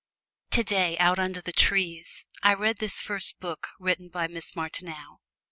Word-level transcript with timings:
Today, 0.49 0.97
out 0.97 1.19
under 1.19 1.41
the 1.41 1.51
trees, 1.51 2.25
I 2.41 2.55
read 2.55 2.77
this 2.77 2.99
first 2.99 3.39
book 3.39 3.67
written 3.79 4.09
by 4.09 4.25
Miss 4.27 4.55
Martineau. 4.55 5.19